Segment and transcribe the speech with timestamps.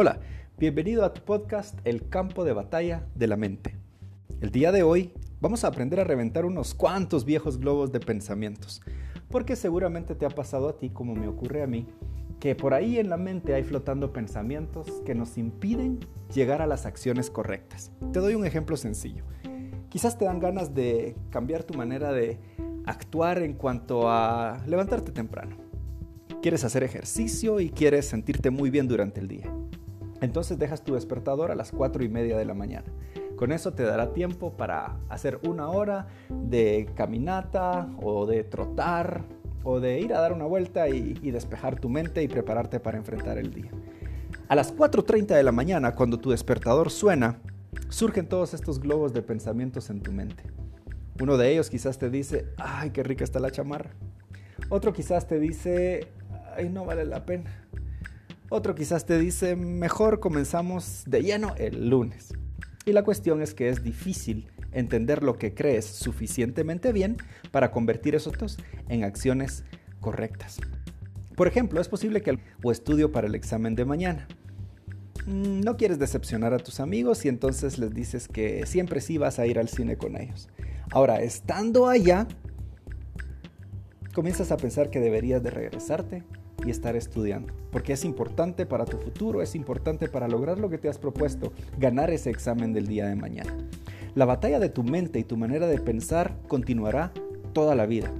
[0.00, 0.20] Hola,
[0.56, 3.74] bienvenido a tu podcast El campo de batalla de la mente.
[4.40, 8.80] El día de hoy vamos a aprender a reventar unos cuantos viejos globos de pensamientos,
[9.28, 11.88] porque seguramente te ha pasado a ti como me ocurre a mí,
[12.38, 15.98] que por ahí en la mente hay flotando pensamientos que nos impiden
[16.32, 17.90] llegar a las acciones correctas.
[18.12, 19.24] Te doy un ejemplo sencillo.
[19.88, 22.38] Quizás te dan ganas de cambiar tu manera de
[22.86, 25.56] actuar en cuanto a levantarte temprano.
[26.40, 29.52] Quieres hacer ejercicio y quieres sentirte muy bien durante el día.
[30.20, 32.86] Entonces dejas tu despertador a las 4 y media de la mañana.
[33.36, 39.24] Con eso te dará tiempo para hacer una hora de caminata o de trotar
[39.62, 42.98] o de ir a dar una vuelta y, y despejar tu mente y prepararte para
[42.98, 43.70] enfrentar el día.
[44.48, 47.38] A las 4.30 de la mañana, cuando tu despertador suena,
[47.88, 50.42] surgen todos estos globos de pensamientos en tu mente.
[51.20, 53.90] Uno de ellos quizás te dice, ay, qué rica está la chamarra.
[54.68, 56.08] Otro quizás te dice,
[56.56, 57.67] ay, no vale la pena.
[58.50, 62.32] Otro quizás te dice, mejor comenzamos de lleno el lunes.
[62.86, 67.18] Y la cuestión es que es difícil entender lo que crees suficientemente bien
[67.50, 68.56] para convertir esos
[68.88, 69.64] en acciones
[70.00, 70.60] correctas.
[71.36, 74.26] Por ejemplo, es posible que o estudio para el examen de mañana.
[75.26, 79.38] Mm, no quieres decepcionar a tus amigos y entonces les dices que siempre sí vas
[79.38, 80.48] a ir al cine con ellos.
[80.90, 82.26] Ahora, estando allá,
[84.14, 86.24] comienzas a pensar que deberías de regresarte
[86.64, 90.78] y estar estudiando, porque es importante para tu futuro, es importante para lograr lo que
[90.78, 93.56] te has propuesto, ganar ese examen del día de mañana.
[94.14, 97.12] La batalla de tu mente y tu manera de pensar continuará
[97.52, 98.12] toda la vida,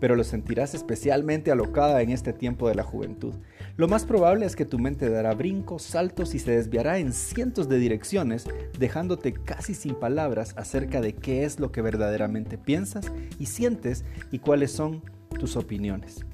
[0.00, 3.34] pero lo sentirás especialmente alocada en este tiempo de la juventud.
[3.76, 7.68] Lo más probable es que tu mente dará brincos, saltos y se desviará en cientos
[7.68, 8.44] de direcciones,
[8.78, 14.40] dejándote casi sin palabras acerca de qué es lo que verdaderamente piensas y sientes y
[14.40, 15.02] cuáles son
[15.38, 16.24] tus opiniones.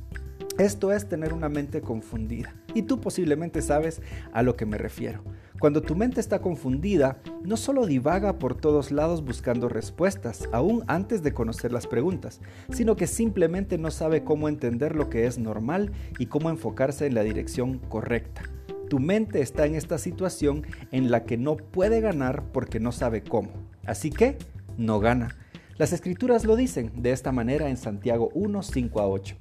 [0.59, 2.55] Esto es tener una mente confundida.
[2.75, 4.01] Y tú posiblemente sabes
[4.33, 5.25] a lo que me refiero.
[5.59, 11.25] Cuando tu mente está confundida, no solo divaga por todos lados buscando respuestas, aún antes
[11.25, 12.41] de conocer las preguntas,
[12.71, 15.91] sino que simplemente no sabe cómo entender lo que es normal
[16.21, 18.43] y cómo enfocarse en la dirección correcta.
[18.89, 23.25] Tu mente está en esta situación en la que no puede ganar porque no sabe
[23.25, 23.51] cómo.
[23.87, 24.39] Así que
[24.77, 25.37] no gana.
[25.79, 29.37] Las escrituras lo dicen de esta manera en Santiago 1, 5 a 8.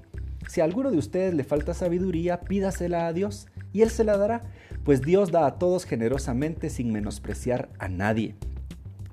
[0.48, 4.18] Si a alguno de ustedes le falta sabiduría, pídasela a Dios y Él se la
[4.18, 4.44] dará,
[4.84, 8.36] pues Dios da a todos generosamente sin menospreciar a nadie.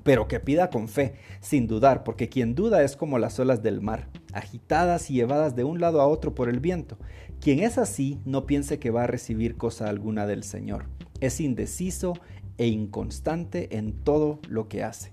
[0.03, 3.81] Pero que pida con fe, sin dudar, porque quien duda es como las olas del
[3.81, 6.99] mar, agitadas y llevadas de un lado a otro por el viento.
[7.41, 10.87] Quien es así, no piense que va a recibir cosa alguna del Señor.
[11.21, 12.15] Es indeciso
[12.59, 15.13] e inconstante en todo lo que hace.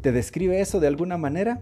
[0.00, 1.60] ¿Te describe eso de alguna manera?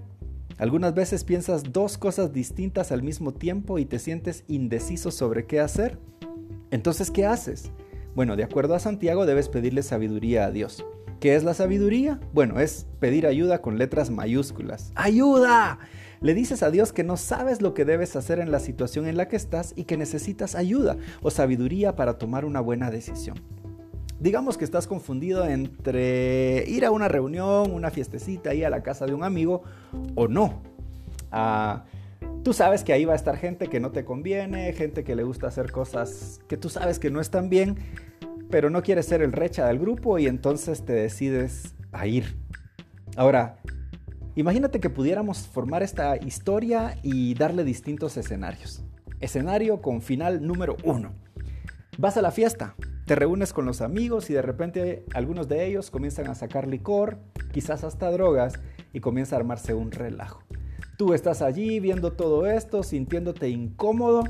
[0.59, 5.61] Algunas veces piensas dos cosas distintas al mismo tiempo y te sientes indeciso sobre qué
[5.61, 5.99] hacer.
[6.71, 7.71] Entonces, ¿qué haces?
[8.15, 10.85] Bueno, de acuerdo a Santiago debes pedirle sabiduría a Dios.
[11.19, 12.21] ¿Qué es la sabiduría?
[12.33, 14.93] Bueno, es pedir ayuda con letras mayúsculas.
[14.95, 15.79] ¡Ayuda!
[16.21, 19.17] Le dices a Dios que no sabes lo que debes hacer en la situación en
[19.17, 23.41] la que estás y que necesitas ayuda o sabiduría para tomar una buena decisión.
[24.25, 29.05] Digamos que estás confundido entre ir a una reunión, una fiestecita, ir a la casa
[29.05, 29.65] de un amigo
[30.15, 30.63] o no.
[31.31, 31.85] Ah,
[32.43, 35.25] tú sabes que ahí va a estar gente que no te conviene, gente que le
[35.25, 37.77] gusta hacer cosas que tú sabes que no están bien,
[38.49, 42.39] pero no quieres ser el recha del grupo y entonces te decides a ir.
[43.17, 43.59] Ahora,
[44.37, 48.85] imagínate que pudiéramos formar esta historia y darle distintos escenarios.
[49.21, 51.13] Escenario con final número uno.
[51.97, 52.75] Vas a la fiesta,
[53.07, 57.19] te reúnes con los amigos y de repente algunos de ellos comienzan a sacar licor,
[57.53, 58.55] quizás hasta drogas,
[58.93, 60.43] y comienza a armarse un relajo.
[60.97, 64.25] Tú estás allí viendo todo esto, sintiéndote incómodo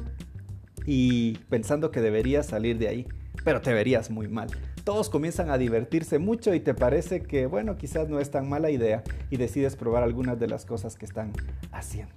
[0.86, 3.06] y pensando que deberías salir de ahí,
[3.44, 4.48] pero te verías muy mal.
[4.84, 8.70] Todos comienzan a divertirse mucho y te parece que, bueno, quizás no es tan mala
[8.70, 11.32] idea y decides probar algunas de las cosas que están
[11.72, 12.14] haciendo.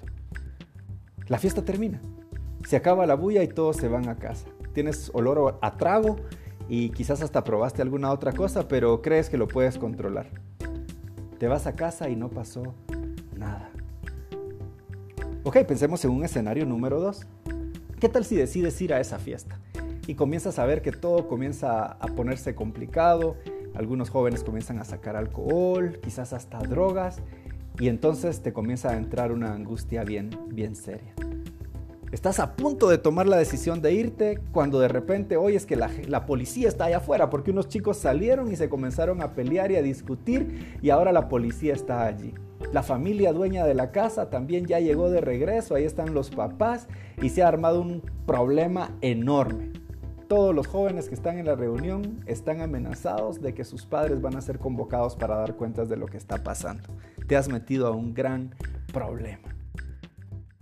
[1.28, 2.02] La fiesta termina.
[2.66, 4.48] Se acaba la bulla y todos se van a casa.
[4.78, 6.18] Tienes olor a trago
[6.70, 10.30] y quizás hasta probaste alguna otra cosa, pero crees que lo puedes controlar.
[11.40, 12.76] Te vas a casa y no pasó
[13.36, 13.72] nada.
[15.44, 17.26] Ok, pensemos en un escenario número 2.
[18.00, 19.60] ¿Qué tal si decides ir a esa fiesta?
[20.06, 23.36] Y comienzas a ver que todo comienza a ponerse complicado,
[23.74, 27.24] algunos jóvenes comienzan a sacar alcohol, quizás hasta drogas,
[27.80, 31.16] y entonces te comienza a entrar una angustia bien, bien seria.
[32.10, 36.26] Estás a punto de tomar la decisión de irte cuando de repente oyes que la,
[36.26, 39.82] policía está allá afuera porque unos chicos salieron y se comenzaron a pelear y a
[39.82, 42.34] discutir y ahora la policía está allí.
[42.72, 46.88] La familia dueña de la casa también ya llegó de regreso, ahí están los papás
[47.22, 49.74] y se ha armado un problema enorme.
[50.30, 54.38] todos los jóvenes que están en la reunión están amenazados de que sus padres van
[54.38, 56.88] a ser convocados para dar cuentas de lo que está pasando.
[57.28, 58.56] Te has metido a un gran
[58.94, 59.57] problema.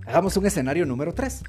[0.08, 1.44] Hagamos un escenario número 3.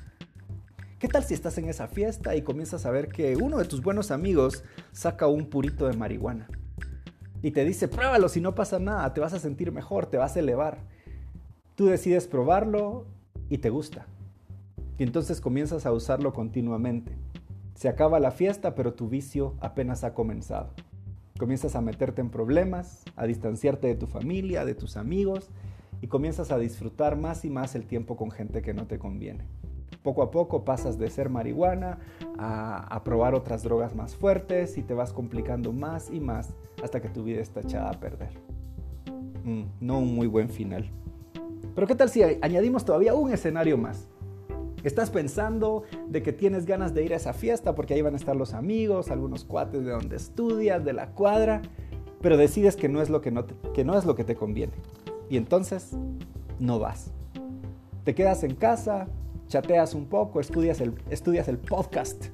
[0.98, 3.82] ¿Qué tal si estás en esa fiesta y comienzas a ver que uno de tus
[3.82, 6.48] buenos amigos saca un purito de marihuana?
[7.42, 10.36] Y te dice, pruébalo si no pasa nada, te vas a sentir mejor, te vas
[10.36, 10.78] a elevar.
[11.74, 13.06] Tú decides probarlo
[13.50, 14.06] y te gusta.
[14.96, 17.12] Y entonces comienzas a usarlo continuamente.
[17.74, 20.72] Se acaba la fiesta, pero tu vicio apenas ha comenzado.
[21.38, 25.50] Comienzas a meterte en problemas, a distanciarte de tu familia, de tus amigos,
[26.00, 29.44] y comienzas a disfrutar más y más el tiempo con gente que no te conviene.
[30.02, 31.98] Poco a poco pasas de ser marihuana
[32.38, 37.08] a, probar otras drogas más fuertes y te vas complicando más y más hasta que
[37.08, 38.30] tu vida está echada a perder.
[39.44, 40.88] Mm, no un muy buen final.
[41.74, 44.08] Pero ¿qué tal si añadimos todavía un escenario más?
[44.82, 48.16] Estás pensando de que tienes ganas de ir a esa fiesta porque ahí van a
[48.16, 51.62] estar los amigos, algunos cuates de donde estudias, de la cuadra,
[52.20, 54.74] pero decides que no es lo que, no que, no es lo que te conviene.
[55.28, 55.92] Y entonces
[56.58, 57.12] no vas.
[58.04, 59.08] Te quedas en casa,
[59.48, 62.26] chateas un poco, estudias el, estudias el podcast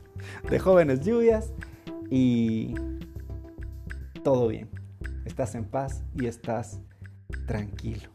[0.49, 1.53] de Jóvenes Lluvias
[2.11, 2.75] y
[4.23, 4.69] todo bien.
[5.25, 6.81] Estás en paz y estás
[7.47, 8.11] tranquilo.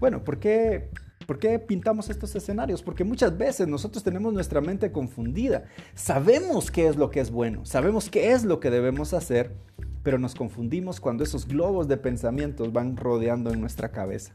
[0.00, 0.90] Bueno, ¿por qué,
[1.26, 2.82] ¿por qué pintamos estos escenarios?
[2.82, 5.64] Porque muchas veces nosotros tenemos nuestra mente confundida.
[5.94, 9.54] Sabemos qué es lo que es bueno, sabemos qué es lo que debemos hacer,
[10.02, 14.32] pero nos confundimos cuando esos globos de pensamientos van rodeando en nuestra cabeza.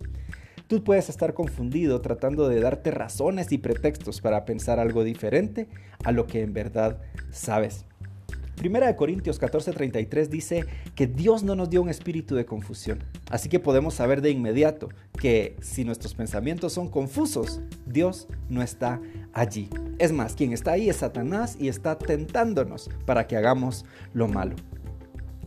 [0.68, 5.70] Tú puedes estar confundido tratando de darte razones y pretextos para pensar algo diferente
[6.04, 7.00] a lo que en verdad
[7.32, 7.86] sabes.
[8.58, 10.66] Primera de Corintios 14:33 dice
[10.96, 13.04] que Dios no nos dio un espíritu de confusión.
[13.30, 14.90] Así que podemos saber de inmediato
[15.20, 19.00] que si nuestros pensamientos son confusos, Dios no está
[19.32, 19.70] allí.
[20.00, 24.56] Es más, quien está ahí es Satanás y está tentándonos para que hagamos lo malo.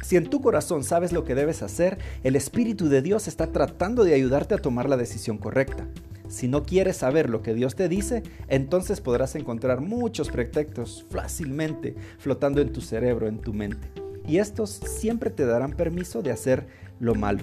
[0.03, 4.05] Si en tu corazón sabes lo que debes hacer, el Espíritu de Dios está tratando
[4.05, 5.87] de ayudarte a tomar la decisión correcta.
[6.29, 11.97] Si no quieres saber lo que Dios te dice, entonces podrás encontrar muchos pretextos fácilmente
[12.19, 13.89] flotando en tu cerebro, en tu mente.
[14.27, 16.69] Y estos siempre te darán permiso de hacer
[17.01, 17.43] lo malo.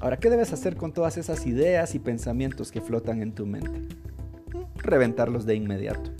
[0.00, 3.82] Ahora, ¿qué debes hacer con todas esas ideas y pensamientos que flotan en tu mente?
[4.76, 6.10] Reventarlos de inmediato.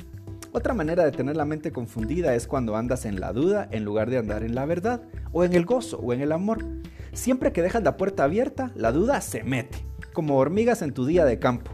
[0.56, 4.08] Otra manera de tener la mente confundida es cuando andas en la duda en lugar
[4.08, 5.02] de andar en la verdad,
[5.32, 6.64] o en el gozo, o en el amor.
[7.12, 11.24] Siempre que dejas la puerta abierta, la duda se mete, como hormigas en tu día
[11.24, 11.72] de campo.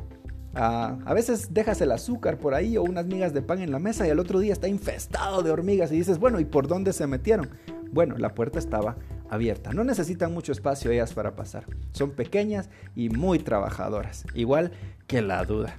[0.55, 3.79] Ah, a veces dejas el azúcar por ahí o unas migas de pan en la
[3.79, 6.95] mesa y al otro día está infestado de hormigas y dices, bueno, ¿y por dónde
[6.95, 7.51] se metieron?
[7.93, 8.97] Bueno, la puerta estaba
[9.29, 9.75] abierta.
[9.75, 11.67] No necesitan mucho espacio ellas para pasar.
[11.93, 14.73] Son pequeñas y muy trabajadoras, igual
[15.07, 15.79] que la duda.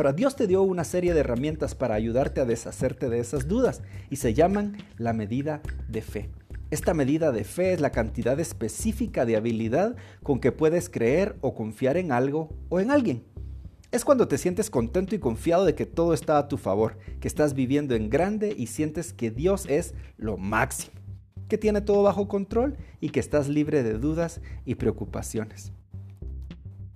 [0.00, 3.82] Ahora, Dios te dio una serie de herramientas para ayudarte a deshacerte de esas dudas
[4.08, 6.30] y se llaman la medida de fe.
[6.70, 11.54] Esta medida de fe es la cantidad específica de habilidad con que puedes creer o
[11.54, 13.24] confiar en algo o en alguien.
[13.92, 17.28] Es cuando te sientes contento y confiado de que todo está a tu favor, que
[17.28, 20.94] estás viviendo en grande y sientes que Dios es lo máximo,
[21.46, 25.72] que tiene todo bajo control y que estás libre de dudas y preocupaciones.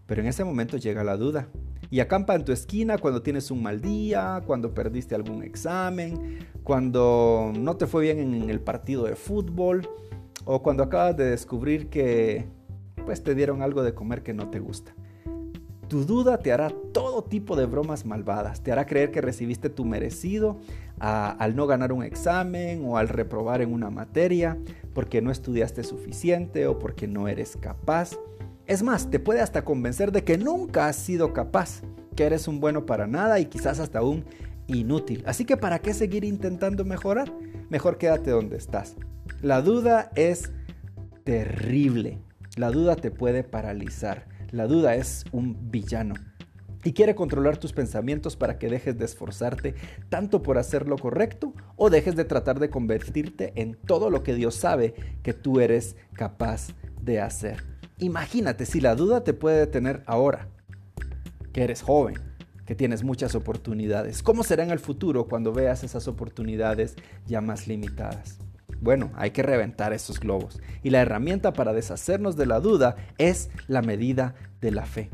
[0.06, 1.50] Pero en ese momento llega la duda
[1.94, 7.52] y acampa en tu esquina cuando tienes un mal día, cuando perdiste algún examen, cuando
[7.56, 9.88] no te fue bien en el partido de fútbol
[10.44, 12.46] o cuando acabas de descubrir que
[13.06, 14.92] pues te dieron algo de comer que no te gusta.
[15.86, 19.84] Tu duda te hará todo tipo de bromas malvadas, te hará creer que recibiste tu
[19.84, 20.58] merecido
[20.98, 24.58] al no ganar un examen o al reprobar en una materia,
[24.94, 28.18] porque no estudiaste suficiente o porque no eres capaz.
[28.66, 31.82] Es más, te puede hasta convencer de que nunca has sido capaz,
[32.16, 34.24] que eres un bueno para nada y quizás hasta un
[34.66, 35.22] inútil.
[35.26, 37.30] Así que ¿para qué seguir intentando mejorar?
[37.68, 38.96] Mejor quédate donde estás.
[39.42, 40.50] La duda es
[41.24, 42.18] terrible.
[42.56, 44.28] La duda te puede paralizar.
[44.50, 46.14] La duda es un villano.
[46.84, 49.74] Y quiere controlar tus pensamientos para que dejes de esforzarte
[50.08, 54.34] tanto por hacer lo correcto o dejes de tratar de convertirte en todo lo que
[54.34, 56.68] Dios sabe que tú eres capaz
[57.02, 57.73] de hacer.
[57.98, 60.48] Imagínate si la duda te puede detener ahora,
[61.52, 62.16] que eres joven,
[62.66, 64.22] que tienes muchas oportunidades.
[64.22, 66.96] ¿Cómo será en el futuro cuando veas esas oportunidades
[67.26, 68.38] ya más limitadas?
[68.80, 70.60] Bueno, hay que reventar esos globos.
[70.82, 75.10] Y la herramienta para deshacernos de la duda es la medida de la fe.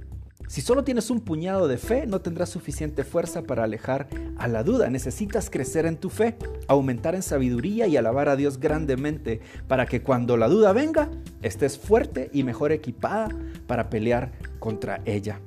[0.51, 4.65] Si solo tienes un puñado de fe, no tendrás suficiente fuerza para alejar a la
[4.65, 4.91] duda.
[4.91, 6.35] Necesitas crecer en tu fe,
[6.67, 11.09] aumentar en sabiduría y alabar a Dios grandemente para que cuando la duda venga,
[11.41, 13.29] estés fuerte y mejor equipada
[13.69, 15.41] para pelear contra ella.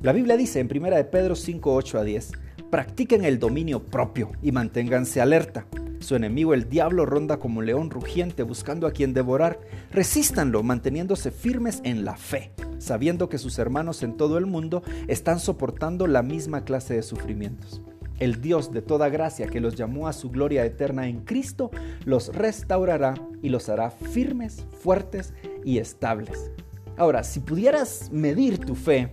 [0.00, 2.32] La Biblia dice en 1 de Pedro 5, 8 a 10,
[2.70, 5.66] Practiquen el dominio propio y manténganse alerta.
[6.02, 9.60] Su enemigo el diablo ronda como león rugiente buscando a quien devorar.
[9.92, 15.38] Resístanlo manteniéndose firmes en la fe, sabiendo que sus hermanos en todo el mundo están
[15.38, 17.82] soportando la misma clase de sufrimientos.
[18.18, 21.70] El Dios de toda gracia que los llamó a su gloria eterna en Cristo,
[22.04, 25.32] los restaurará y los hará firmes, fuertes
[25.64, 26.50] y estables.
[26.96, 29.12] Ahora, si pudieras medir tu fe,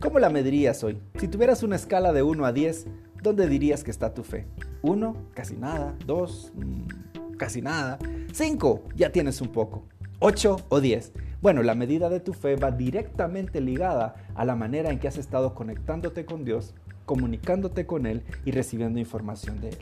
[0.00, 0.98] ¿Cómo la medirías hoy?
[1.18, 2.86] Si tuvieras una escala de 1 a 10,
[3.22, 4.46] ¿dónde dirías que está tu fe?
[4.82, 5.96] 1, casi nada.
[6.06, 7.98] 2, mm, casi nada.
[8.32, 9.84] 5, ya tienes un poco.
[10.20, 11.12] 8 o 10.
[11.40, 15.16] Bueno, la medida de tu fe va directamente ligada a la manera en que has
[15.16, 16.74] estado conectándote con Dios,
[17.06, 19.78] comunicándote con Él y recibiendo información de Él.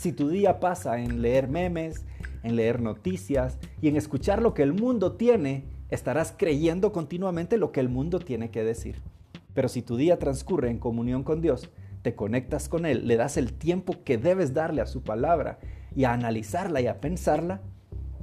[0.00, 2.04] Si tu día pasa en leer memes,
[2.42, 7.70] en leer noticias y en escuchar lo que el mundo tiene, estarás creyendo continuamente lo
[7.70, 9.00] que el mundo tiene que decir.
[9.54, 11.70] Pero si tu día transcurre en comunión con Dios,
[12.04, 15.58] te conectas con Él, le das el tiempo que debes darle a su palabra
[15.96, 17.62] y a analizarla y a pensarla,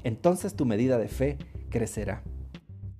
[0.03, 1.39] entonces tu medida de fe
[1.71, 2.21] crecerá.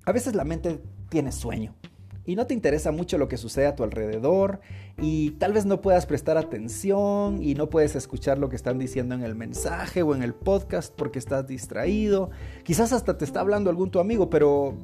[0.04, 1.76] A veces la mente tiene sueño
[2.24, 4.58] y no te interesa mucho lo que sucede a tu alrededor
[4.98, 9.14] y tal vez no puedas prestar atención y no puedes escuchar lo que están diciendo
[9.14, 12.30] en el mensaje o en el podcast porque estás distraído.
[12.64, 14.74] Quizás hasta te está hablando algún tu amigo, pero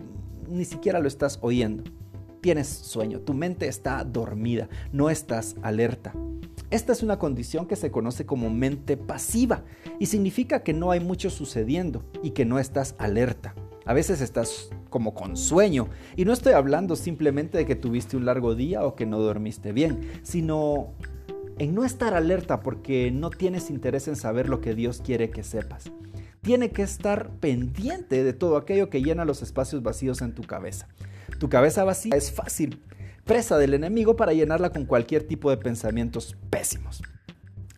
[0.49, 1.83] ni siquiera lo estás oyendo
[2.41, 6.15] tienes sueño, tu mente está dormida, no estás alerta.
[6.71, 9.65] Esta es una condición que se conoce como mente pasiva
[9.99, 13.55] y significa que no hay mucho sucediendo y que no estás alerta.
[13.87, 18.27] A veces estás como con sueño y no estoy hablando simplemente de que tuviste un
[18.27, 20.93] largo día o que no dormiste bien, sino
[21.59, 25.43] en no estar alerta porque no tienes interés en saber lo que Dios quiere que
[25.43, 25.91] sepas.
[26.43, 30.89] Tiene que estar pendiente de todo aquello que llena los espacios vacíos en tu cabeza.
[31.39, 32.83] Tu cabeza vacía es fácil,
[33.25, 37.03] presa del enemigo para llenarla con cualquier tipo de pensamientos pésimos.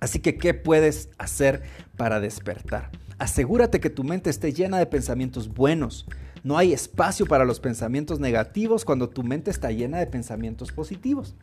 [0.01, 1.63] Así que, ¿qué puedes hacer
[1.97, 2.91] para despertar?
[3.19, 6.07] Asegúrate que tu mente esté llena de pensamientos buenos.
[6.43, 11.35] No hay espacio para los pensamientos negativos cuando tu mente está llena de pensamientos positivos.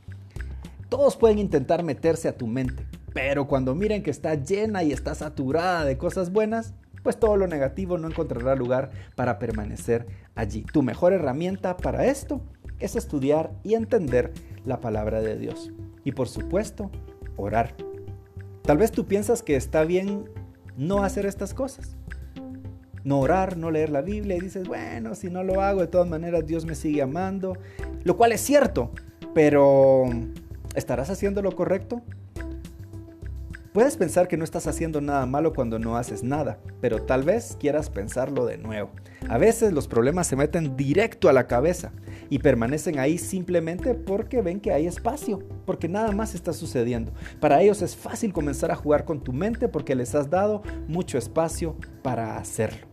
[0.89, 5.13] Todos pueden intentar meterse a tu mente, pero cuando miren que está llena y está
[5.13, 10.07] saturada de cosas buenas, pues todo lo negativo no encontrará lugar para permanecer
[10.37, 10.63] allí.
[10.71, 12.41] Tu mejor herramienta para esto
[12.79, 14.31] es estudiar y entender
[14.63, 15.71] la palabra de Dios.
[16.05, 16.89] Y por supuesto,
[17.35, 17.75] orar.
[18.61, 20.29] Tal vez tú piensas que está bien
[20.77, 21.97] no hacer estas cosas.
[23.03, 26.07] No orar, no leer la Biblia y dices, bueno, si no lo hago, de todas
[26.07, 27.57] maneras Dios me sigue amando.
[28.03, 28.91] Lo cual es cierto,
[29.33, 30.05] pero
[30.75, 32.01] ¿estarás haciendo lo correcto?
[33.77, 37.55] Puedes pensar que no estás haciendo nada malo cuando no haces nada, pero tal vez
[37.59, 38.89] quieras pensarlo de nuevo.
[39.29, 41.91] A veces los problemas se meten directo a la cabeza
[42.31, 47.11] y permanecen ahí simplemente porque ven que hay espacio, porque nada más está sucediendo.
[47.39, 51.19] Para ellos es fácil comenzar a jugar con tu mente porque les has dado mucho
[51.19, 52.87] espacio para hacerlo.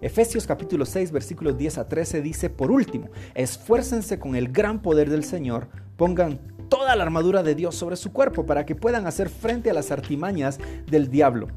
[0.00, 5.10] Efesios capítulo 6 versículos 10 a 13 dice, por último, esfuércense con el gran poder
[5.10, 6.40] del Señor, pongan
[6.70, 9.90] toda la armadura de Dios sobre su cuerpo para que puedan hacer frente a las
[9.90, 11.48] artimañas del diablo.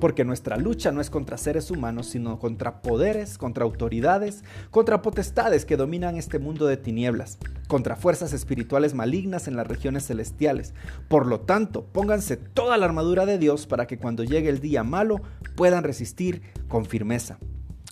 [0.00, 5.64] Porque nuestra lucha no es contra seres humanos, sino contra poderes, contra autoridades, contra potestades
[5.64, 10.72] que dominan este mundo de tinieblas, contra fuerzas espirituales malignas en las regiones celestiales.
[11.08, 14.84] Por lo tanto, pónganse toda la armadura de Dios para que cuando llegue el día
[14.84, 15.20] malo
[15.56, 17.38] puedan resistir con firmeza.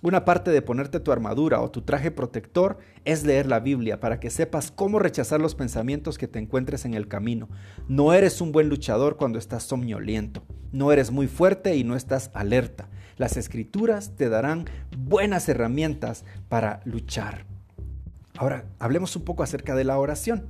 [0.02, 2.76] Una parte de ponerte tu armadura o tu traje protector
[3.06, 6.92] es leer la Biblia para que sepas cómo rechazar los pensamientos que te encuentres en
[6.92, 7.48] el camino.
[7.88, 10.42] No eres un buen luchador cuando estás somnoliento.
[10.70, 12.90] No eres muy fuerte y no estás alerta.
[13.16, 14.66] Las escrituras te darán
[14.98, 17.46] buenas herramientas para luchar.
[18.36, 20.46] Ahora, hablemos un poco acerca de la oración,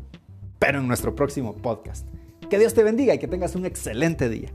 [0.59, 2.05] pero en nuestro próximo podcast.
[2.50, 4.50] Que Dios te bendiga y que tengas un excelente día.